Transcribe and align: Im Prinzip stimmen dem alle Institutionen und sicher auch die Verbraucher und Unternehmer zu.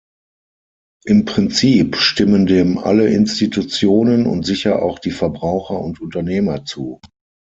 Im 1.05 1.25
Prinzip 1.25 1.95
stimmen 1.95 2.47
dem 2.47 2.79
alle 2.79 3.09
Institutionen 3.13 4.25
und 4.25 4.43
sicher 4.47 4.81
auch 4.81 4.97
die 4.97 5.11
Verbraucher 5.11 5.79
und 5.79 6.01
Unternehmer 6.01 6.65
zu. 6.65 6.99